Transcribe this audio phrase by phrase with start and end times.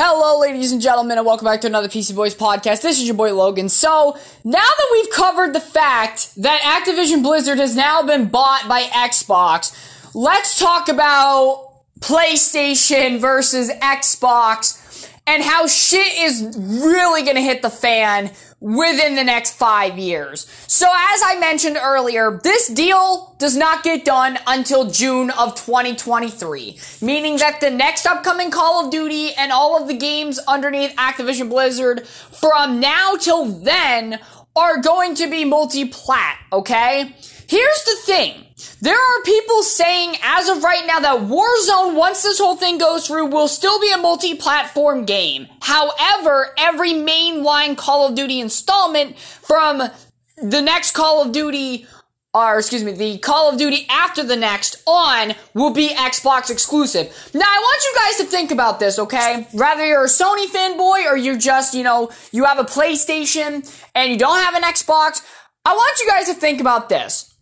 [0.00, 2.82] Hello, ladies and gentlemen, and welcome back to another PC Boys podcast.
[2.82, 3.68] This is your boy Logan.
[3.68, 8.82] So, now that we've covered the fact that Activision Blizzard has now been bought by
[8.82, 9.74] Xbox,
[10.14, 18.30] let's talk about PlayStation versus Xbox and how shit is really gonna hit the fan
[18.60, 20.46] within the next five years.
[20.66, 26.78] So as I mentioned earlier, this deal does not get done until June of 2023,
[27.00, 31.48] meaning that the next upcoming Call of Duty and all of the games underneath Activision
[31.48, 34.18] Blizzard from now till then
[34.56, 37.14] are going to be multi-plat, okay?
[37.48, 38.44] Here's the thing.
[38.82, 43.06] There are people saying as of right now that Warzone, once this whole thing goes
[43.06, 45.48] through, will still be a multi-platform game.
[45.62, 49.82] However, every mainline Call of Duty installment from
[50.36, 51.86] the next Call of Duty
[52.34, 57.06] or excuse me, the Call of Duty after the next on will be Xbox exclusive.
[57.32, 59.48] Now, I want you guys to think about this, okay?
[59.54, 64.12] Rather you're a Sony fanboy or you're just, you know, you have a PlayStation and
[64.12, 65.24] you don't have an Xbox,
[65.64, 67.34] I want you guys to think about this.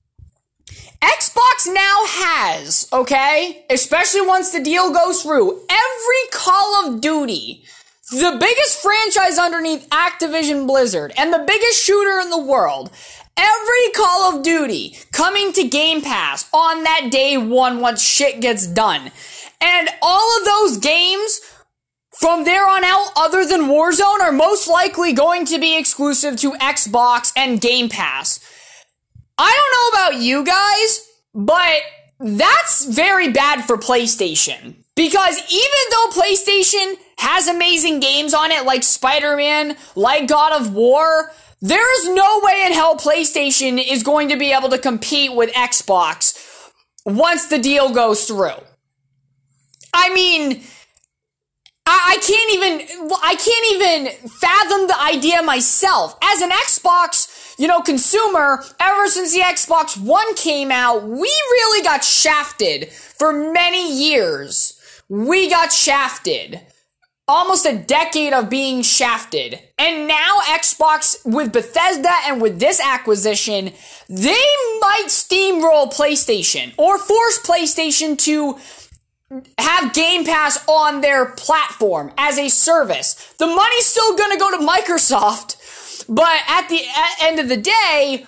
[1.03, 7.65] Xbox now has, okay, especially once the deal goes through, every Call of Duty,
[8.11, 12.91] the biggest franchise underneath Activision Blizzard, and the biggest shooter in the world,
[13.37, 18.67] every Call of Duty coming to Game Pass on that day one once shit gets
[18.67, 19.11] done.
[19.61, 21.41] And all of those games
[22.19, 26.53] from there on out, other than Warzone, are most likely going to be exclusive to
[26.53, 28.41] Xbox and Game Pass.
[29.39, 31.83] I don't know about you guys, but
[32.19, 34.77] that's very bad for PlayStation.
[34.95, 41.31] Because even though PlayStation has amazing games on it like Spider-Man, like God of War,
[41.61, 45.53] there is no way in hell PlayStation is going to be able to compete with
[45.53, 46.71] Xbox
[47.05, 48.59] once the deal goes through.
[49.93, 50.63] I mean,
[51.87, 56.17] I, I can't even, I can't even fathom the idea myself.
[56.23, 61.83] As an Xbox you know, consumer, ever since the Xbox One came out, we really
[61.83, 64.81] got shafted for many years.
[65.09, 66.61] We got shafted.
[67.29, 69.59] Almost a decade of being shafted.
[69.79, 73.73] And now Xbox with Bethesda and with this acquisition,
[74.09, 74.47] they
[74.81, 78.59] might steamroll PlayStation or force PlayStation to
[79.59, 83.35] have Game Pass on their platform as a service.
[83.39, 85.57] The money's still gonna go to Microsoft,
[86.09, 86.83] but at the
[87.21, 88.27] end of the day,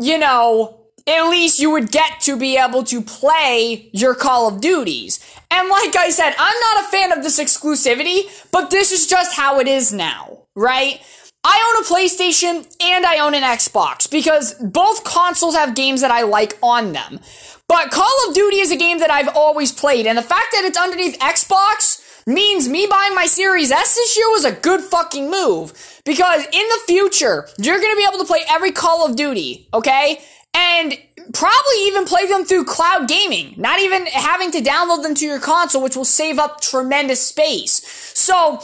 [0.00, 4.60] you know, at least you would get to be able to play your Call of
[4.60, 5.18] Duties.
[5.50, 9.34] And like I said, I'm not a fan of this exclusivity, but this is just
[9.34, 11.00] how it is now, right?
[11.44, 16.10] I own a PlayStation and I own an Xbox because both consoles have games that
[16.10, 17.20] I like on them.
[17.68, 20.64] But Call of Duty is a game that I've always played, and the fact that
[20.64, 25.30] it's underneath Xbox means me buying my Series S this year was a good fucking
[25.30, 25.72] move.
[26.04, 30.20] Because in the future, you're gonna be able to play every Call of Duty, okay?
[30.54, 30.98] And
[31.32, 35.40] probably even play them through cloud gaming, not even having to download them to your
[35.40, 37.82] console, which will save up tremendous space.
[38.14, 38.60] So,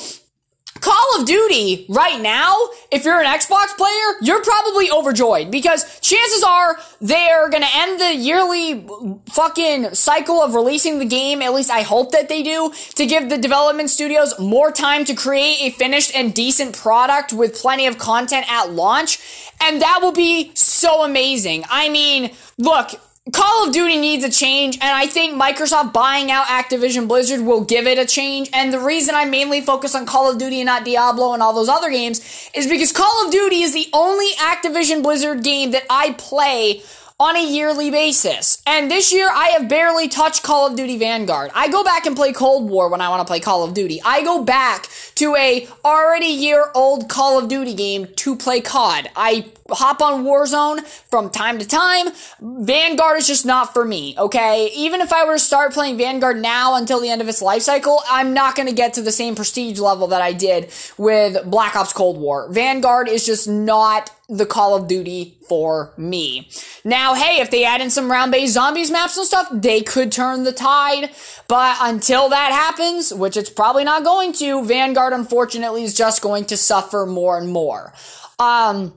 [0.80, 2.56] Call of Duty right now,
[2.90, 8.14] if you're an Xbox player, you're probably overjoyed because chances are they're gonna end the
[8.14, 8.86] yearly
[9.30, 11.42] fucking cycle of releasing the game.
[11.42, 15.14] At least I hope that they do to give the development studios more time to
[15.14, 19.18] create a finished and decent product with plenty of content at launch.
[19.60, 21.64] And that will be so amazing.
[21.70, 23.00] I mean, look,
[23.32, 27.64] Call of Duty needs a change, and I think Microsoft buying out Activision Blizzard will
[27.64, 28.50] give it a change.
[28.52, 31.54] And the reason I mainly focus on Call of Duty and not Diablo and all
[31.54, 32.20] those other games
[32.54, 36.82] is because Call of Duty is the only Activision Blizzard game that I play
[37.18, 38.62] on a yearly basis.
[38.66, 41.50] And this year, I have barely touched Call of Duty Vanguard.
[41.54, 44.02] I go back and play Cold War when I want to play Call of Duty.
[44.04, 44.86] I go back
[45.16, 49.10] to a already year old Call of Duty game to play COD.
[49.16, 52.08] I hop on Warzone from time to time.
[52.41, 54.70] Vanguard is just not for me, okay?
[54.75, 57.62] Even if I were to start playing Vanguard now until the end of its life
[57.62, 61.76] cycle, I'm not to get to the same prestige level that I did with Black
[61.76, 62.49] Ops Cold War.
[62.50, 66.49] Vanguard is just not the Call of Duty for me.
[66.82, 70.44] Now, hey, if they add in some round-based zombies maps and stuff, they could turn
[70.44, 71.11] the tide.
[71.46, 76.44] But until that happens, which it's probably not going to, Vanguard unfortunately is just going
[76.46, 77.92] to suffer more and more.
[78.38, 78.96] Um,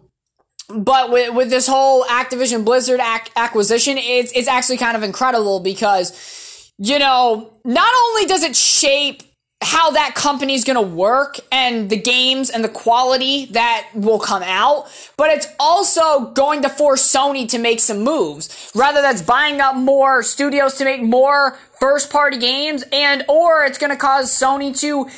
[0.70, 5.60] but with, with this whole Activision Blizzard ac- acquisition, it's, it's actually kind of incredible
[5.60, 9.24] because, you know, not only does it shape
[9.62, 14.20] how that company is going to work and the games and the quality that will
[14.20, 14.86] come out,
[15.18, 18.72] but it's also going to force Sony to make some moves.
[18.76, 23.80] Rather that's buying up more studios to make more first party games and or it's
[23.80, 25.10] going to cause Sony to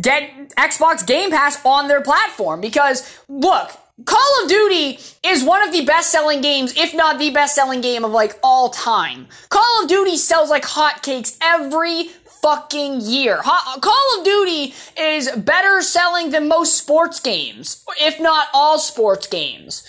[0.00, 3.70] get Xbox Game Pass on their platform because look,
[4.04, 7.80] Call of Duty is one of the best selling games, if not the best selling
[7.80, 9.26] game of like all time.
[9.48, 12.04] Call of Duty sells like hotcakes every
[12.40, 13.38] fucking year.
[13.42, 19.84] Call of Duty is better selling than most sports games, if not all sports games.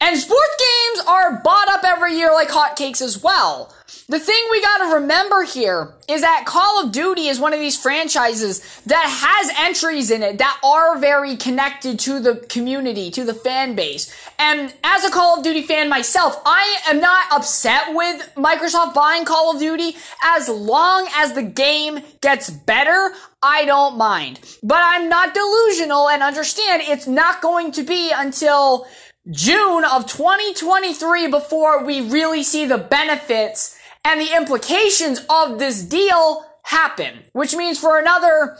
[0.00, 3.72] And sports games are bought up every year like hotcakes as well.
[4.08, 7.76] The thing we gotta remember here is that Call of Duty is one of these
[7.76, 13.32] franchises that has entries in it that are very connected to the community, to the
[13.32, 14.14] fan base.
[14.38, 19.24] And as a Call of Duty fan myself, I am not upset with Microsoft buying
[19.24, 23.12] Call of Duty as long as the game gets better.
[23.42, 24.40] I don't mind.
[24.62, 28.86] But I'm not delusional and understand it's not going to be until
[29.30, 33.77] June of 2023 before we really see the benefits
[34.08, 38.56] and the implications of this deal happen, which means for another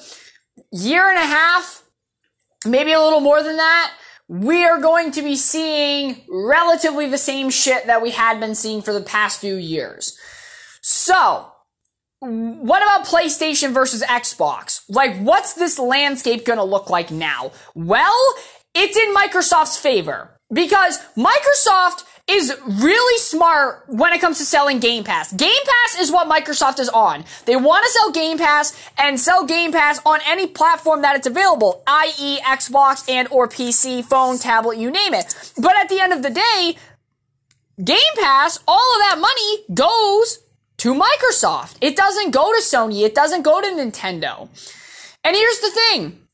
[0.70, 1.82] year and a half,
[2.66, 3.92] maybe a little more than that,
[4.28, 8.82] we are going to be seeing relatively the same shit that we had been seeing
[8.82, 10.18] for the past few years.
[10.82, 11.50] So,
[12.20, 14.82] what about PlayStation versus Xbox?
[14.90, 17.52] Like, what's this landscape gonna look like now?
[17.74, 18.34] Well,
[18.74, 20.34] it's in Microsoft's favor.
[20.52, 25.32] Because Microsoft is really smart when it comes to selling Game Pass.
[25.32, 27.24] Game Pass is what Microsoft is on.
[27.46, 31.26] They want to sell Game Pass and sell Game Pass on any platform that it's
[31.26, 32.38] available, i.e.
[32.40, 35.34] Xbox and or PC, phone, tablet, you name it.
[35.56, 36.76] But at the end of the day,
[37.82, 40.40] Game Pass, all of that money goes
[40.78, 41.76] to Microsoft.
[41.80, 43.04] It doesn't go to Sony.
[43.04, 44.48] It doesn't go to Nintendo.
[45.24, 46.27] And here's the thing.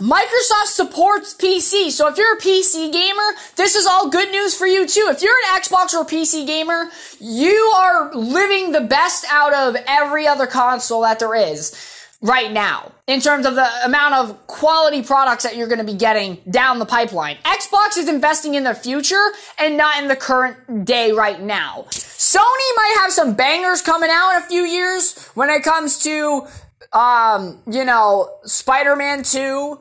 [0.00, 4.66] Microsoft supports PC, so if you're a PC gamer, this is all good news for
[4.66, 5.08] you too.
[5.10, 10.26] If you're an Xbox or PC gamer, you are living the best out of every
[10.26, 11.76] other console that there is
[12.22, 15.98] right now in terms of the amount of quality products that you're going to be
[15.98, 17.36] getting down the pipeline.
[17.44, 21.84] Xbox is investing in the future and not in the current day right now.
[21.90, 26.46] Sony might have some bangers coming out in a few years when it comes to
[26.92, 29.78] um, you know, Spider-Man 2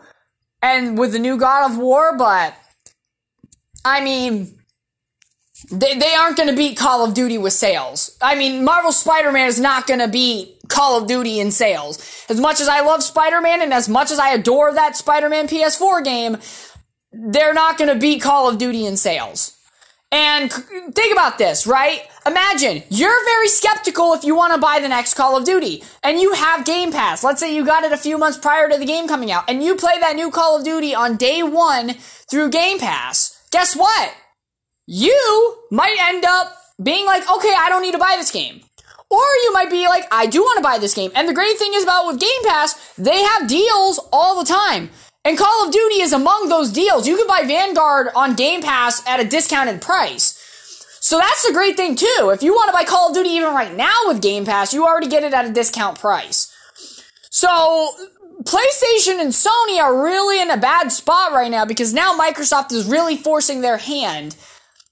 [0.61, 2.55] and with the new God of War, but
[3.85, 4.59] I mean,
[5.71, 8.17] they, they aren't going to beat Call of Duty with sales.
[8.21, 12.25] I mean, Marvel Spider-Man is not going to beat Call of Duty in sales.
[12.29, 16.03] As much as I love Spider-Man and as much as I adore that Spider-Man PS4
[16.03, 16.37] game,
[17.11, 19.55] they're not going to beat Call of Duty in sales.
[20.11, 22.01] And think about this, right?
[22.29, 26.19] Imagine you're very skeptical if you want to buy the next Call of Duty and
[26.19, 27.23] you have Game Pass.
[27.23, 29.63] Let's say you got it a few months prior to the game coming out and
[29.63, 31.95] you play that new Call of Duty on day one
[32.29, 33.41] through Game Pass.
[33.49, 34.13] Guess what?
[34.85, 38.61] You might end up being like, okay, I don't need to buy this game.
[39.09, 41.11] Or you might be like, I do want to buy this game.
[41.15, 44.91] And the great thing is about with Game Pass, they have deals all the time.
[45.25, 47.07] And Call of Duty is among those deals.
[47.07, 50.38] You can buy Vanguard on Game Pass at a discounted price.
[51.01, 52.31] So that's the great thing too.
[52.33, 54.85] If you want to buy Call of Duty even right now with Game Pass, you
[54.85, 56.53] already get it at a discount price.
[57.31, 57.91] So
[58.43, 62.85] PlayStation and Sony are really in a bad spot right now because now Microsoft is
[62.85, 64.35] really forcing their hand.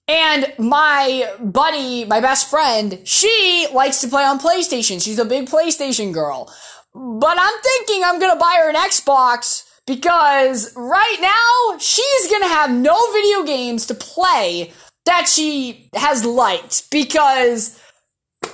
[0.08, 5.04] And my buddy, my best friend, she likes to play on PlayStation.
[5.04, 6.54] She's a big PlayStation girl.
[6.94, 12.72] But I'm thinking I'm gonna buy her an Xbox because right now she's gonna have
[12.72, 14.72] no video games to play
[15.08, 17.80] that she has liked because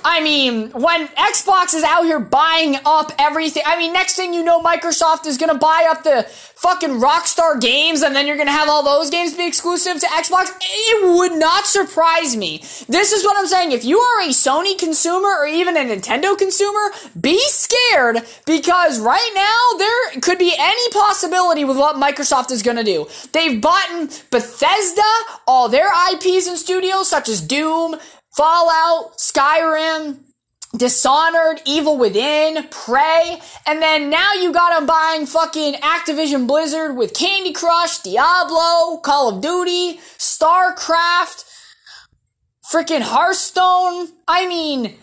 [0.06, 4.44] I mean, when Xbox is out here buying up everything, I mean, next thing you
[4.44, 8.68] know, Microsoft is gonna buy up the fucking Rockstar games and then you're gonna have
[8.68, 10.52] all those games be exclusive to Xbox.
[10.60, 12.58] It would not surprise me.
[12.86, 13.72] This is what I'm saying.
[13.72, 19.30] If you are a Sony consumer or even a Nintendo consumer, be scared because right
[19.34, 23.06] now there could be any possibility with what Microsoft is gonna do.
[23.32, 23.88] They've bought
[24.30, 25.02] Bethesda,
[25.46, 27.96] all their IPs and studios such as Doom,
[28.36, 30.20] Fallout, Skyrim,
[30.76, 37.14] Dishonored, Evil Within, Prey, and then now you got them buying fucking Activision Blizzard with
[37.14, 41.44] Candy Crush, Diablo, Call of Duty, StarCraft,
[42.68, 44.08] freaking Hearthstone.
[44.26, 44.96] I mean,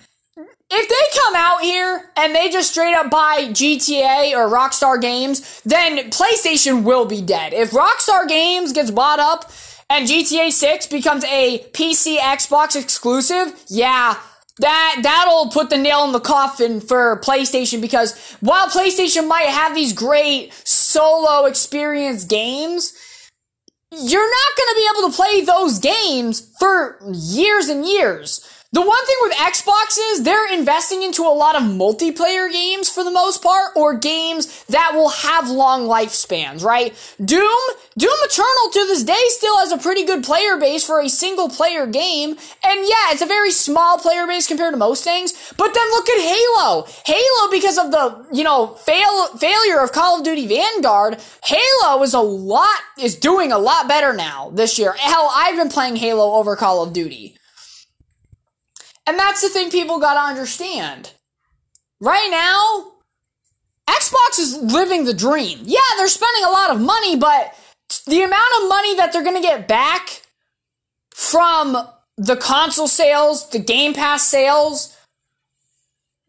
[0.74, 5.62] if they come out here and they just straight up buy GTA or Rockstar Games,
[5.64, 7.54] then PlayStation will be dead.
[7.54, 9.50] If Rockstar Games gets bought up
[9.92, 14.16] and GTA 6 becomes a PC Xbox exclusive, yeah,
[14.60, 19.76] that that'll put the nail in the coffin for PlayStation because while PlayStation might have
[19.76, 22.94] these great solo experience games,
[23.92, 28.48] you're not going to be able to play those games for years and years.
[28.74, 33.04] The one thing with Xbox is they're investing into a lot of multiplayer games for
[33.04, 36.96] the most part, or games that will have long lifespans, right?
[37.18, 37.60] Doom,
[37.98, 41.50] Doom Eternal to this day still has a pretty good player base for a single
[41.50, 42.30] player game.
[42.64, 45.34] And yeah, it's a very small player base compared to most things.
[45.58, 46.88] But then look at Halo.
[47.06, 52.14] Halo, because of the, you know, fail, failure of Call of Duty Vanguard, Halo is
[52.14, 54.94] a lot, is doing a lot better now this year.
[54.94, 57.38] Hell, I've been playing Halo over Call of Duty.
[59.08, 61.12] And that's the thing people gotta understand.
[62.00, 62.92] Right now,
[63.88, 65.60] Xbox is living the dream.
[65.64, 67.54] Yeah, they're spending a lot of money, but
[68.08, 70.22] the amount of money that they're gonna get back
[71.14, 74.96] from the console sales, the Game Pass sales,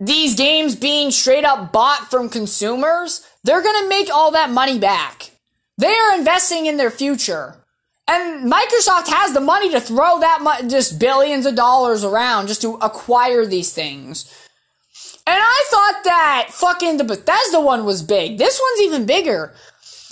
[0.01, 5.31] these games being straight up bought from consumers, they're gonna make all that money back.
[5.79, 7.62] They are investing in their future.
[8.09, 12.61] And Microsoft has the money to throw that much, just billions of dollars around just
[12.63, 14.25] to acquire these things.
[15.27, 18.39] And I thought that fucking the Bethesda one was big.
[18.39, 19.55] This one's even bigger.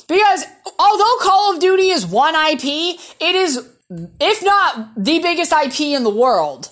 [0.07, 0.45] Because
[0.79, 3.69] although Call of Duty is one IP, it is,
[4.21, 6.69] if not the biggest IP in the world.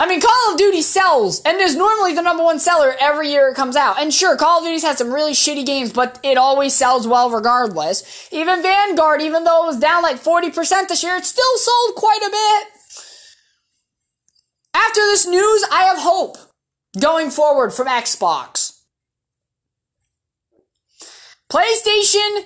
[0.00, 3.48] I mean, Call of Duty sells and is normally the number one seller every year
[3.48, 4.00] it comes out.
[4.00, 7.30] And sure, Call of Duty's had some really shitty games, but it always sells well
[7.30, 8.28] regardless.
[8.30, 12.22] Even Vanguard, even though it was down like 40% this year, it still sold quite
[12.24, 12.68] a bit.
[14.74, 16.36] After this news, I have hope
[17.00, 18.78] going forward from Xbox.
[21.50, 22.44] PlayStation,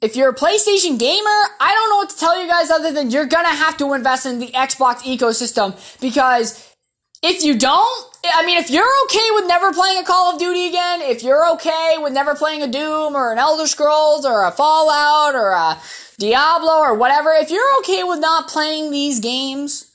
[0.00, 3.10] if you're a PlayStation gamer, I don't know what to tell you guys other than
[3.10, 6.69] you're gonna have to invest in the Xbox ecosystem because
[7.22, 10.68] if you don't, I mean, if you're okay with never playing a Call of Duty
[10.68, 14.50] again, if you're okay with never playing a Doom or an Elder Scrolls or a
[14.50, 15.78] Fallout or a
[16.18, 19.90] Diablo or whatever, if you're okay with not playing these games,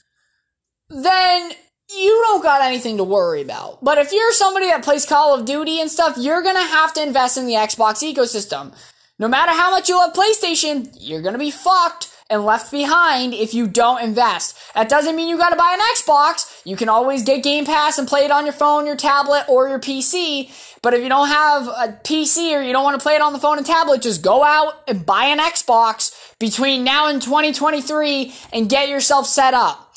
[0.90, 1.52] then
[1.96, 3.84] you don't got anything to worry about.
[3.84, 7.04] But if you're somebody that plays Call of Duty and stuff, you're gonna have to
[7.04, 8.74] invest in the Xbox ecosystem.
[9.18, 13.54] No matter how much you love PlayStation, you're gonna be fucked and left behind if
[13.54, 14.58] you don't invest.
[14.74, 16.62] That doesn't mean you gotta buy an Xbox.
[16.66, 19.70] You can always get Game Pass and play it on your phone, your tablet, or
[19.70, 20.52] your PC.
[20.82, 23.34] But if you don't have a PC or you don't want to play it on
[23.34, 28.34] the phone and tablet, just go out and buy an Xbox between now and 2023
[28.54, 29.94] and get yourself set up.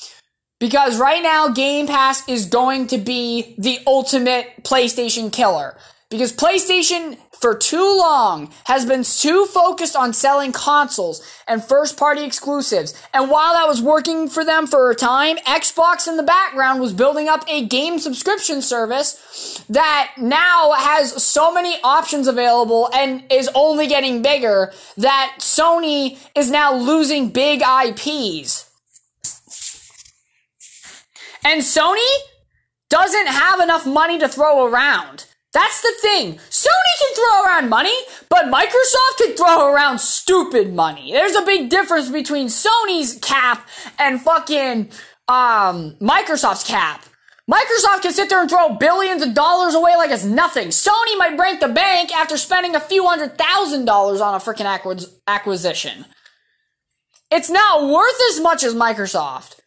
[0.61, 5.77] Because right now, Game Pass is going to be the ultimate PlayStation killer.
[6.11, 12.25] Because PlayStation for too long has been too focused on selling consoles and first party
[12.25, 12.95] exclusives.
[13.12, 16.95] And while that was working for them for a time, Xbox in the background was
[16.95, 23.50] building up a game subscription service that now has so many options available and is
[23.55, 28.65] only getting bigger that Sony is now losing big IPs.
[31.45, 32.09] And Sony
[32.88, 35.27] doesn't have enough money to throw around.
[35.59, 36.35] That's the thing.
[36.50, 37.97] Sony can throw around money,
[38.29, 41.11] but Microsoft can throw around stupid money.
[41.11, 43.67] There's a big difference between Sony's cap
[43.99, 44.93] and fucking
[45.27, 47.05] um, Microsoft's cap.
[47.50, 50.69] Microsoft can sit there and throw billions of dollars away like it's nothing.
[50.69, 55.11] Sony might break the bank after spending a few hundred thousand dollars on a freaking
[55.27, 56.05] acquisition.
[57.33, 59.59] It's not worth as much as Microsoft.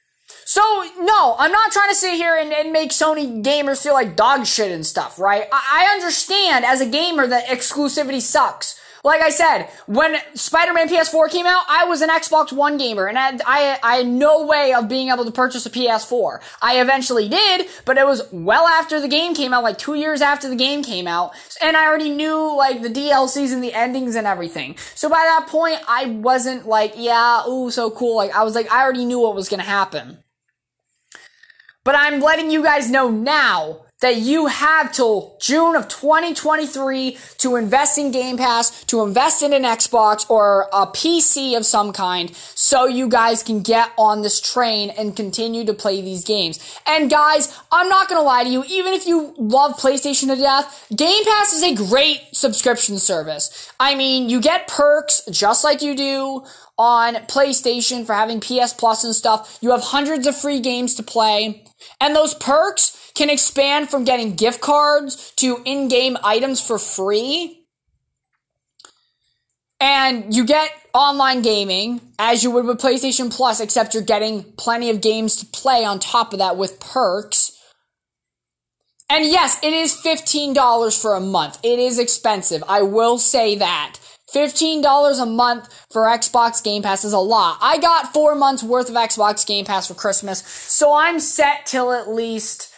[0.53, 0.61] So,
[0.99, 4.45] no, I'm not trying to sit here and, and, make Sony gamers feel like dog
[4.45, 5.45] shit and stuff, right?
[5.49, 8.77] I, I understand as a gamer that exclusivity sucks.
[9.05, 13.17] Like I said, when Spider-Man PS4 came out, I was an Xbox One gamer, and
[13.17, 16.41] I, I, I, had no way of being able to purchase a PS4.
[16.61, 20.21] I eventually did, but it was well after the game came out, like two years
[20.21, 21.31] after the game came out,
[21.61, 24.75] and I already knew, like, the DLCs and the endings and everything.
[24.95, 28.17] So by that point, I wasn't like, yeah, ooh, so cool.
[28.17, 30.17] Like, I was like, I already knew what was gonna happen.
[31.83, 37.55] But I'm letting you guys know now that you have till June of 2023 to
[37.55, 42.35] invest in Game Pass, to invest in an Xbox or a PC of some kind,
[42.35, 46.79] so you guys can get on this train and continue to play these games.
[46.85, 50.87] And guys, I'm not gonna lie to you, even if you love PlayStation to death,
[50.95, 53.71] Game Pass is a great subscription service.
[53.79, 56.43] I mean, you get perks just like you do
[56.81, 59.59] on PlayStation for having PS Plus and stuff.
[59.61, 61.63] You have hundreds of free games to play.
[61.99, 67.65] And those perks can expand from getting gift cards to in-game items for free.
[69.79, 74.89] And you get online gaming as you would with PlayStation Plus, except you're getting plenty
[74.89, 77.51] of games to play on top of that with perks.
[79.07, 81.59] And yes, it is $15 for a month.
[81.63, 82.63] It is expensive.
[82.67, 83.97] I will say that.
[84.33, 87.57] $15 a month for Xbox Game Pass is a lot.
[87.61, 91.91] I got four months worth of Xbox Game Pass for Christmas, so I'm set till
[91.91, 92.73] at least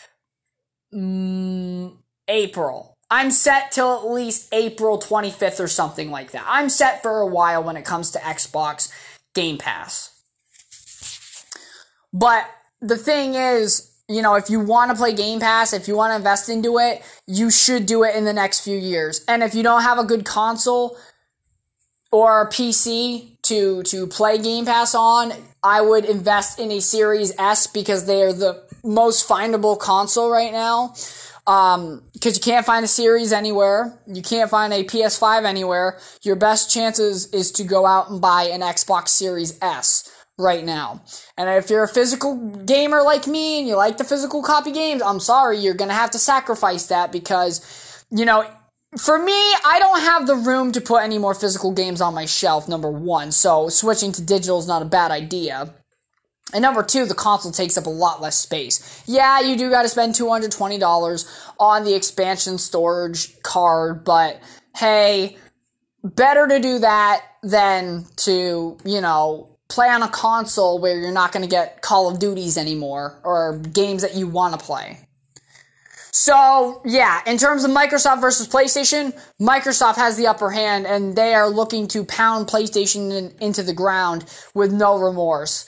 [0.93, 1.95] mm,
[2.27, 2.97] April.
[3.09, 6.45] I'm set till at least April 25th or something like that.
[6.47, 8.91] I'm set for a while when it comes to Xbox
[9.35, 10.09] Game Pass.
[12.11, 12.49] But
[12.81, 16.11] the thing is, you know, if you want to play Game Pass, if you want
[16.11, 19.23] to invest into it, you should do it in the next few years.
[19.27, 20.97] And if you don't have a good console
[22.13, 27.33] or a PC to to play Game Pass on, I would invest in a Series
[27.39, 30.93] S because they are the most findable console right now.
[31.45, 33.99] Um, cause you can't find a series anywhere.
[34.07, 35.99] You can't find a PS5 anywhere.
[36.21, 41.01] Your best chances is to go out and buy an Xbox Series S right now.
[41.35, 45.01] And if you're a physical gamer like me and you like the physical copy games,
[45.01, 48.45] I'm sorry, you're gonna have to sacrifice that because, you know,
[48.97, 49.33] for me,
[49.65, 52.91] I don't have the room to put any more physical games on my shelf, number
[52.91, 55.73] one, so switching to digital is not a bad idea.
[56.53, 59.03] And number two, the console takes up a lot less space.
[59.07, 64.39] Yeah, you do gotta spend $220 on the expansion storage card, but
[64.75, 65.37] hey,
[66.03, 71.31] better to do that than to, you know, play on a console where you're not
[71.33, 74.99] to get Call of Duties anymore or games that you want to play.
[76.15, 81.33] So, yeah, in terms of Microsoft versus PlayStation, Microsoft has the upper hand and they
[81.33, 85.65] are looking to pound PlayStation in, into the ground with no remorse.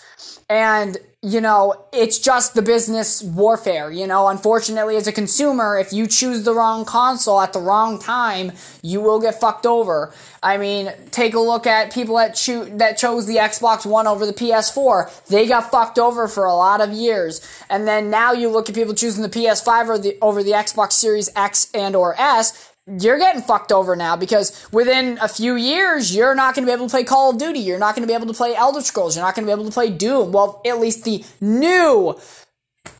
[0.50, 3.92] And you know, it's just the business warfare.
[3.92, 7.98] You know, unfortunately, as a consumer, if you choose the wrong console at the wrong
[7.98, 8.52] time,
[8.84, 10.14] you will get fucked over.
[10.44, 14.28] I mean, take a look at people that cho- that chose the Xbox One over
[14.28, 15.26] the PS4.
[15.26, 17.42] They got fucked over for a lot of years.
[17.72, 20.92] And then now you look at people choosing the PS5 or the, over the Xbox
[20.92, 26.16] Series X and or S you're getting fucked over now because within a few years,
[26.16, 27.60] you're not going to be able to play Call of Duty.
[27.60, 29.16] You're not going to be able to play Elder Scrolls.
[29.16, 30.32] You're not going to be able to play Doom.
[30.32, 32.20] Well, at least the new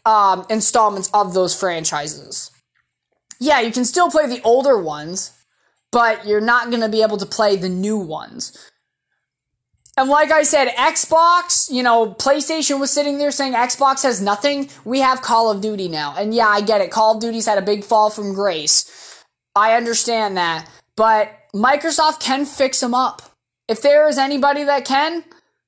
[0.06, 2.50] um, installments of those franchises.
[3.40, 5.32] Yeah, you can still play the older ones,
[5.92, 8.58] but you're not going to be able to play the new ones.
[9.98, 14.70] And like I said, Xbox, you know, PlayStation was sitting there saying Xbox has nothing.
[14.84, 16.16] We have Call of Duty now.
[16.18, 16.92] And yeah, I get it.
[16.92, 18.92] Call of Duty's had a big fall from grace.
[19.56, 23.22] I understand that, but Microsoft can fix them up.
[23.68, 25.24] If there is anybody that can,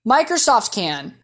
[0.08, 1.16] Microsoft can.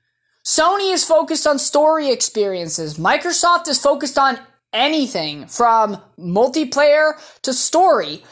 [0.45, 2.97] Sony is focused on story experiences.
[2.97, 4.39] Microsoft is focused on
[4.71, 8.23] anything from multiplayer to story.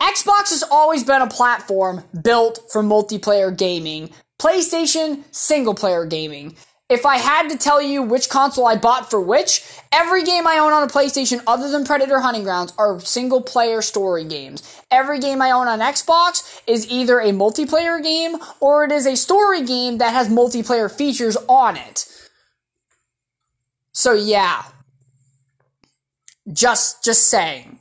[0.00, 4.10] Xbox has always been a platform built for multiplayer gaming.
[4.40, 6.56] PlayStation, single player gaming
[6.88, 10.58] if I had to tell you which console I bought for which, every game I
[10.58, 14.62] own on a PlayStation other than Predator Hunting Grounds are single player story games.
[14.90, 19.16] Every game I own on Xbox is either a multiplayer game or it is a
[19.16, 22.06] story game that has multiplayer features on it.
[23.92, 24.62] So yeah.
[26.50, 27.80] Just just saying.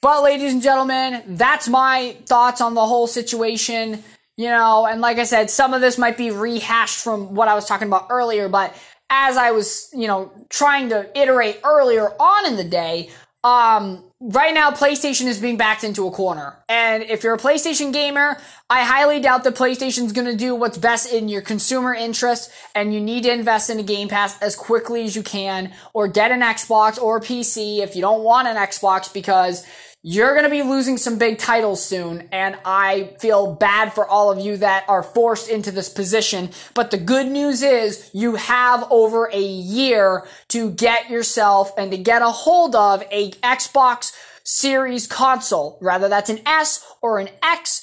[0.00, 4.02] But ladies and gentlemen, that's my thoughts on the whole situation.
[4.36, 7.54] You know, and like I said, some of this might be rehashed from what I
[7.54, 8.74] was talking about earlier, but
[9.08, 13.10] as I was, you know, trying to iterate earlier on in the day,
[13.44, 16.64] um, right now PlayStation is being backed into a corner.
[16.68, 18.38] And if you're a PlayStation gamer,
[18.70, 23.00] I highly doubt that PlayStation's gonna do what's best in your consumer interest, and you
[23.00, 26.40] need to invest in a Game Pass as quickly as you can, or get an
[26.40, 29.64] Xbox or a PC if you don't want an Xbox because
[30.06, 34.30] you're going to be losing some big titles soon, and I feel bad for all
[34.30, 36.50] of you that are forced into this position.
[36.74, 41.96] But the good news is you have over a year to get yourself and to
[41.96, 44.12] get a hold of a Xbox
[44.44, 45.78] Series console.
[45.80, 47.80] Rather that's an S or an X,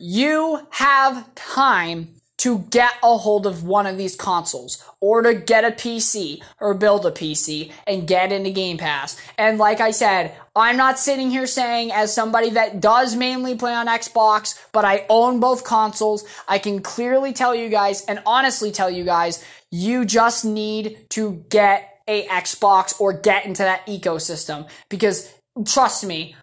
[0.00, 5.64] you have time to get a hold of one of these consoles or to get
[5.64, 9.16] a PC or build a PC and get into Game Pass.
[9.38, 13.72] And like I said, I'm not sitting here saying as somebody that does mainly play
[13.72, 18.72] on Xbox, but I own both consoles, I can clearly tell you guys and honestly
[18.72, 24.68] tell you guys, you just need to get a Xbox or get into that ecosystem
[24.88, 25.32] because
[25.64, 26.34] trust me,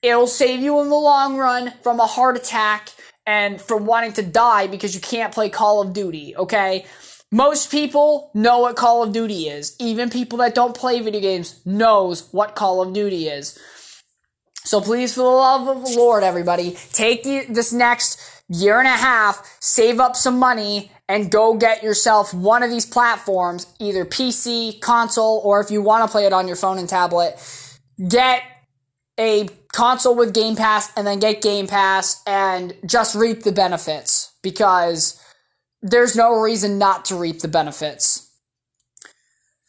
[0.00, 2.94] it'll save you in the long run from a heart attack
[3.26, 6.84] and from wanting to die because you can't play Call of Duty, okay?
[7.30, 9.74] Most people know what Call of Duty is.
[9.80, 13.58] Even people that don't play video games knows what Call of Duty is.
[14.64, 18.86] So please, for the love of the Lord, everybody, take the, this next year and
[18.86, 24.04] a half, save up some money, and go get yourself one of these platforms, either
[24.04, 27.36] PC, console, or if you want to play it on your phone and tablet,
[28.08, 28.42] get
[29.18, 34.32] a console with Game Pass and then get Game Pass and just reap the benefits
[34.42, 35.20] because
[35.82, 38.30] there's no reason not to reap the benefits.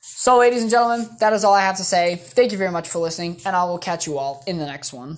[0.02, 2.16] So, ladies and gentlemen, that is all I have to say.
[2.16, 4.94] Thank you very much for listening, and I will catch you all in the next
[4.94, 5.18] one.